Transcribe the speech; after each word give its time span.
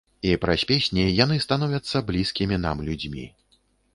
І 0.27 0.29
праз 0.43 0.61
песні 0.71 1.03
яны 1.23 1.35
становяцца 1.45 2.01
блізкімі 2.09 2.57
нам 2.65 2.77
людзьмі. 2.87 3.27